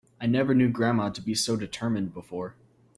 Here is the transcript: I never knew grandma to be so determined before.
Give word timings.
I 0.19 0.25
never 0.25 0.55
knew 0.55 0.67
grandma 0.67 1.09
to 1.11 1.21
be 1.21 1.35
so 1.35 1.55
determined 1.55 2.11
before. 2.11 2.55